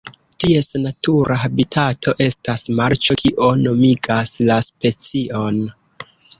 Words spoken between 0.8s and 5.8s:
natura habitato estas marĉo kio nomigas la specion.